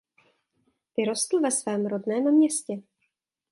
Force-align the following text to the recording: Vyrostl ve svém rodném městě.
Vyrostl 0.97 1.39
ve 1.41 1.51
svém 1.51 1.85
rodném 1.85 2.23
městě. 2.35 2.81